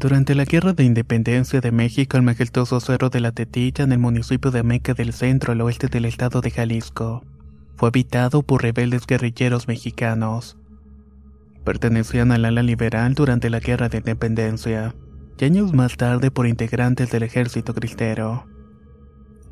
[0.00, 3.98] Durante la Guerra de Independencia de México, el majestuoso Cerro de la Tetilla, en el
[3.98, 7.22] municipio de Meca del centro al oeste del estado de Jalisco,
[7.76, 10.56] fue habitado por rebeldes guerrilleros mexicanos.
[11.64, 14.94] Pertenecían al ala liberal durante la Guerra de Independencia,
[15.38, 18.46] y años más tarde por integrantes del ejército cristero.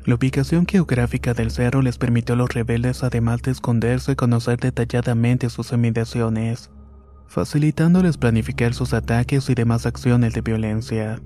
[0.03, 5.51] La ubicación geográfica del cerro les permitió a los rebeldes, además de esconderse, conocer detalladamente
[5.51, 6.71] sus inmediaciones
[7.29, 11.21] facilitándoles planificar sus ataques y demás acciones de violencia.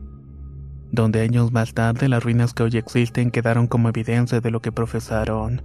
[0.91, 4.73] Donde años más tarde las ruinas que hoy existen quedaron como evidencia de lo que
[4.73, 5.63] profesaron.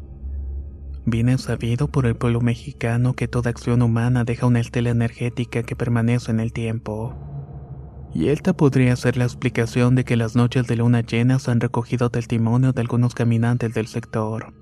[1.05, 5.75] Viene sabido por el pueblo mexicano que toda acción humana deja una estela energética que
[5.75, 7.17] permanece en el tiempo.
[8.15, 11.61] Y esta podría ser la explicación de que las noches de luna llena se han
[11.61, 14.55] recogido testimonio de algunos caminantes del sector.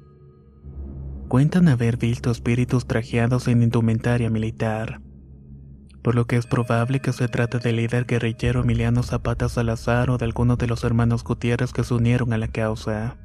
[1.29, 5.06] Cuentan haber visto espíritus trajeados en indumentaria militar
[6.07, 10.19] por lo que es probable que se trate del líder guerrillero Emiliano Zapata Salazar o
[10.19, 13.17] de alguno de los hermanos Gutiérrez que se unieron a la causa.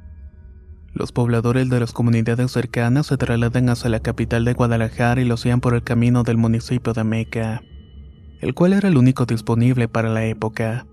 [0.92, 5.34] Los pobladores de las comunidades cercanas se trasladan hacia la capital de Guadalajara y lo
[5.34, 7.62] hacían por el camino del municipio de Meca,
[8.40, 10.84] el cual era el único disponible para la época.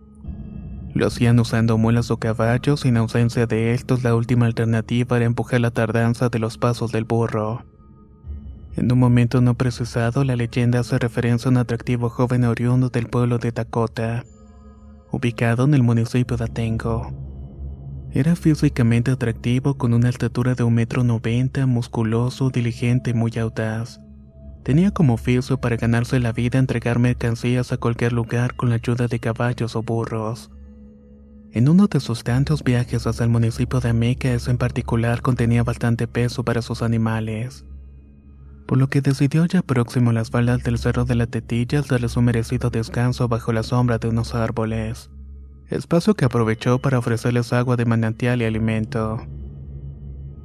[0.93, 5.25] Lo hacían usando mulas o caballos y en ausencia de estos la última alternativa era
[5.25, 7.65] empujar la tardanza de los pasos del burro.
[8.79, 13.07] En un momento no precisado, la leyenda hace referencia a un atractivo joven oriundo del
[13.07, 14.23] pueblo de Dakota,
[15.11, 17.11] ubicado en el municipio de Atengo.
[18.13, 23.99] Era físicamente atractivo con una estatura de un metro noventa, musculoso, diligente y muy audaz.
[24.63, 29.07] Tenía como oficio para ganarse la vida entregar mercancías a cualquier lugar con la ayuda
[29.09, 30.51] de caballos o burros.
[31.51, 35.63] En uno de sus tantos viajes hacia el municipio de Ameca, ese en particular contenía
[35.63, 37.65] bastante peso para sus animales
[38.69, 42.07] por lo que decidió ya próximo a las faldas del Cerro de la Tetilla darle
[42.07, 45.09] su merecido descanso bajo la sombra de unos árboles,
[45.69, 49.25] espacio que aprovechó para ofrecerles agua de manantial y alimento.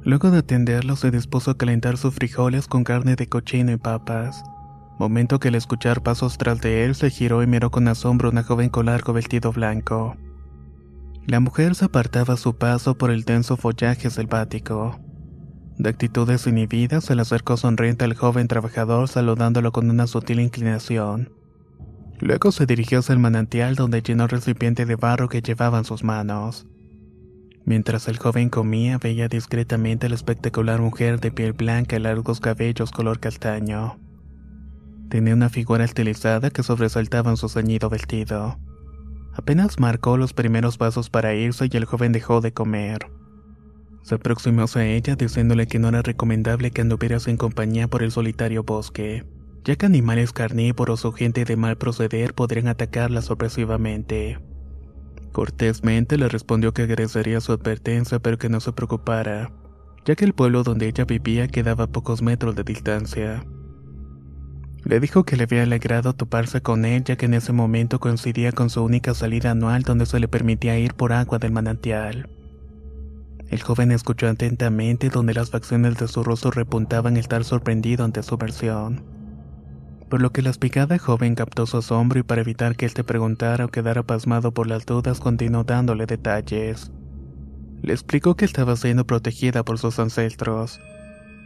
[0.01, 4.43] Luego de atenderlo se dispuso a calentar sus frijoles con carne de cochino y papas,
[4.97, 8.41] momento que al escuchar pasos tras de él se giró y miró con asombro una
[8.41, 10.17] joven con largo vestido blanco.
[11.27, 14.99] La mujer se apartaba a su paso por el denso follaje selvático.
[15.77, 21.31] De actitudes inhibidas, se le acercó sonriente al joven trabajador saludándolo con una sutil inclinación.
[22.19, 25.83] Luego se dirigió hacia el manantial donde llenó el recipiente de barro que llevaba en
[25.83, 26.65] sus manos.
[27.65, 32.39] Mientras el joven comía, veía discretamente a la espectacular mujer de piel blanca y largos
[32.39, 33.97] cabellos color castaño.
[35.09, 38.57] Tenía una figura estilizada que sobresaltaba en su ceñido vestido.
[39.33, 43.07] Apenas marcó los primeros pasos para irse y el joven dejó de comer.
[44.05, 48.11] Se aproximó a ella diciéndole que no era recomendable que anduviera sin compañía por el
[48.11, 49.25] solitario bosque,
[49.63, 54.37] ya que animales carnívoros o gente de mal proceder podrían atacarla sorpresivamente.
[55.31, 59.51] Cortésmente le respondió que agradecería su advertencia pero que no se preocupara,
[60.05, 63.43] ya que el pueblo donde ella vivía quedaba a pocos metros de distancia.
[64.83, 68.51] Le dijo que le había alegrado toparse con él ya que en ese momento coincidía
[68.51, 72.29] con su única salida anual donde se le permitía ir por agua del manantial.
[73.55, 78.35] El joven escuchó atentamente donde las facciones de su rostro repuntaban estar sorprendido ante su
[78.35, 79.05] versión.
[80.09, 83.05] Por lo que la espigada joven captó su asombro y para evitar que él te
[83.05, 86.91] preguntara o quedara pasmado por las dudas continuó dándole detalles.
[87.81, 90.81] Le explicó que estaba siendo protegida por sus ancestros.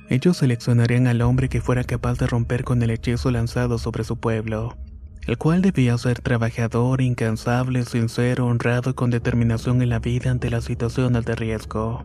[0.10, 4.18] Ellos seleccionarían al hombre que fuera capaz de romper con el hechizo lanzado sobre su
[4.18, 4.76] pueblo,
[5.30, 10.50] el cual debía ser trabajador, incansable, sincero, honrado y con determinación en la vida ante
[10.50, 12.04] las situaciones de riesgo.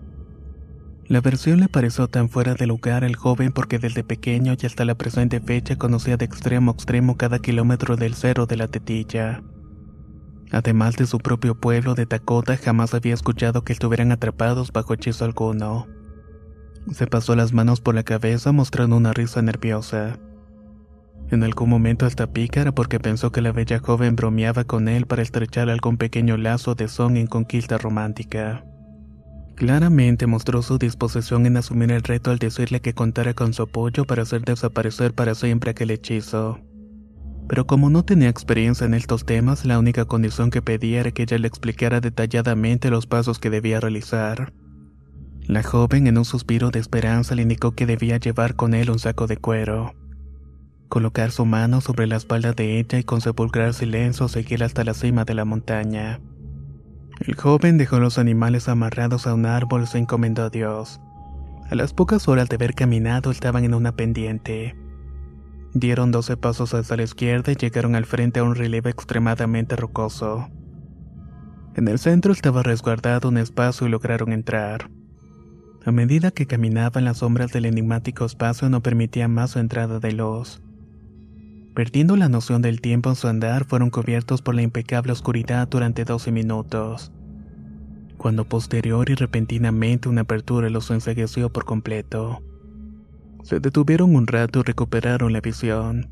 [1.09, 4.85] La versión le pareció tan fuera de lugar al joven porque desde pequeño y hasta
[4.85, 9.43] la presente fecha conocía de extremo a extremo cada kilómetro del cerro de la tetilla.
[10.53, 15.25] Además de su propio pueblo de Tacota, jamás había escuchado que estuvieran atrapados bajo hechizo
[15.25, 15.87] alguno.
[16.93, 20.19] Se pasó las manos por la cabeza mostrando una risa nerviosa.
[21.31, 25.23] En algún momento hasta pícara porque pensó que la bella joven bromeaba con él para
[25.23, 28.65] estrechar algún pequeño lazo de son en conquista romántica.
[29.57, 34.05] Claramente mostró su disposición en asumir el reto al decirle que contara con su apoyo
[34.05, 36.59] para hacer desaparecer para siempre aquel hechizo.
[37.49, 41.23] Pero como no tenía experiencia en estos temas, la única condición que pedía era que
[41.23, 44.53] ella le explicara detalladamente los pasos que debía realizar.
[45.47, 48.99] La joven en un suspiro de esperanza le indicó que debía llevar con él un
[48.99, 49.93] saco de cuero.
[50.89, 54.95] Colocar su mano sobre la espalda de ella y con sepulcral silencio seguir hasta la
[54.95, 56.21] cima de la montaña.
[57.21, 61.01] El joven dejó los animales amarrados a un árbol y se encomendó a Dios.
[61.71, 64.77] A las pocas horas de haber caminado estaban en una pendiente.
[65.73, 70.49] Dieron doce pasos hacia la izquierda y llegaron al frente a un relieve extremadamente rocoso.
[71.75, 74.89] En el centro estaba resguardado un espacio y lograron entrar.
[75.85, 80.13] A medida que caminaban las sombras del enigmático espacio no permitían más su entrada de
[80.13, 80.63] luz.
[81.75, 86.05] Perdiendo la noción del tiempo en su andar, fueron cubiertos por la impecable oscuridad durante
[86.05, 87.11] 12 minutos.
[88.17, 92.41] Cuando posterior y repentinamente una apertura los ensegueció por completo.
[93.43, 96.09] Se detuvieron un rato y recuperaron la visión.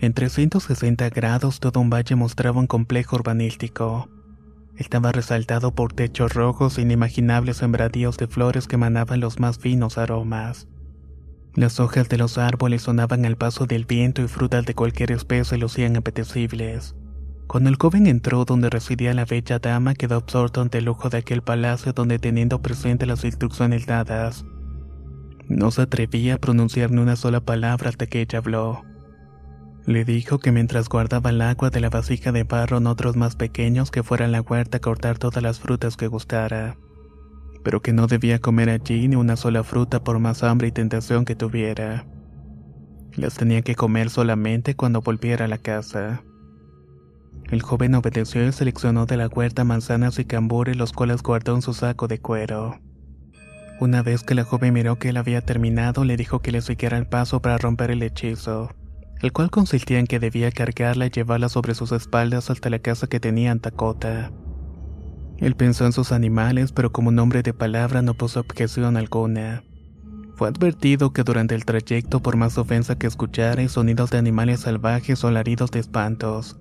[0.00, 4.08] En 360 grados todo un valle mostraba un complejo urbanístico.
[4.76, 9.98] Estaba resaltado por techos rojos e inimaginables sembradíos de flores que emanaban los más finos
[9.98, 10.66] aromas.
[11.54, 15.58] Las hojas de los árboles sonaban al paso del viento y frutas de cualquier especie
[15.58, 16.94] lucían apetecibles.
[17.46, 21.18] Cuando el joven entró donde residía la bella dama, quedó absorto ante el lujo de
[21.18, 24.46] aquel palacio donde teniendo presente las instrucciones dadas,
[25.48, 28.82] no se atrevía a pronunciar ni una sola palabra hasta que ella habló.
[29.84, 33.36] Le dijo que mientras guardaba el agua de la vasija de barro en otros más
[33.36, 36.78] pequeños que fuera a la huerta a cortar todas las frutas que gustara
[37.62, 41.24] pero que no debía comer allí ni una sola fruta por más hambre y tentación
[41.24, 42.06] que tuviera.
[43.14, 46.22] Las tenía que comer solamente cuando volviera a la casa.
[47.50, 51.62] El joven obedeció y seleccionó de la huerta manzanas y cambures los cuales guardó en
[51.62, 52.80] su saco de cuero.
[53.80, 56.96] Una vez que la joven miró que él había terminado, le dijo que le siguiera
[56.96, 58.70] el paso para romper el hechizo,
[59.20, 63.06] el cual consistía en que debía cargarla y llevarla sobre sus espaldas hasta la casa
[63.08, 64.30] que tenía en Tacota.
[65.42, 69.64] Él pensó en sus animales, pero como nombre de palabra no puso objeción alguna.
[70.36, 75.24] Fue advertido que durante el trayecto, por más ofensa que escuchara, sonidos de animales salvajes
[75.24, 76.60] o alaridos de espantos,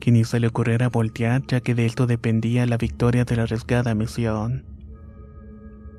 [0.00, 3.44] que ni se le ocurriera voltear, ya que de esto dependía la victoria de la
[3.44, 4.64] arriesgada misión.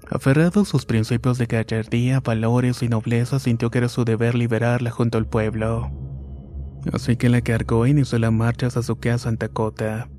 [0.10, 4.92] Aferrado a sus principios de gallardía, valores y nobleza, sintió que era su deber liberarla
[4.92, 5.89] junto al pueblo.
[6.92, 10.10] Así que la cargó e inició la marcha hacia su casa en Tacota.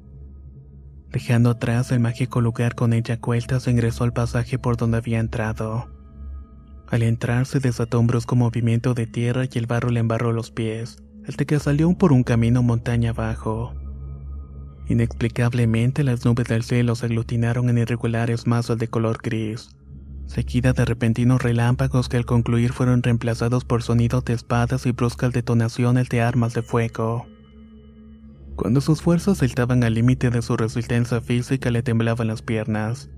[1.10, 5.20] Dejando atrás el mágico lugar con ella cuelta, se ingresó al pasaje por donde había
[5.20, 5.88] entrado.
[6.90, 10.50] Al entrar se desató un brusco movimiento de tierra y el barro le embarró los
[10.50, 13.74] pies, hasta que salió por un camino montaña abajo.
[14.88, 19.76] Inexplicablemente las nubes del cielo se aglutinaron en irregulares masas de color gris,
[20.26, 25.32] seguida de repentinos relámpagos que al concluir fueron reemplazados por sonidos de espadas y bruscas
[25.32, 27.26] detonaciones de armas de fuego.
[28.58, 33.08] Cuando sus fuerzas estaban al límite de su resistencia física le temblaban las piernas.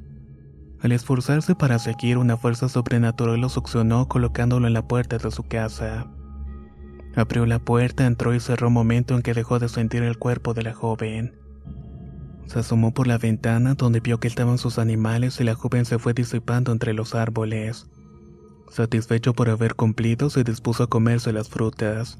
[0.83, 5.43] Al esforzarse para seguir, una fuerza sobrenatural lo succionó colocándolo en la puerta de su
[5.45, 6.11] casa.
[7.17, 10.53] Abrió la puerta, entró y cerró un momento en que dejó de sentir el cuerpo
[10.53, 11.35] de la joven.
[12.45, 15.99] Se asomó por la ventana donde vio que estaban sus animales y la joven se
[15.99, 17.87] fue disipando entre los árboles.
[18.69, 22.19] Satisfecho por haber cumplido, se dispuso a comerse las frutas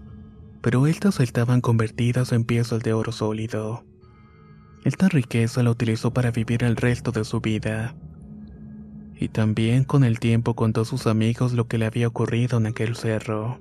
[0.61, 3.85] pero estas estaban convertidas en piezas de oro sólido.
[4.85, 7.95] Esta riqueza la utilizó para vivir el resto de su vida.
[9.15, 12.67] Y también con el tiempo contó a sus amigos lo que le había ocurrido en
[12.67, 13.61] aquel cerro.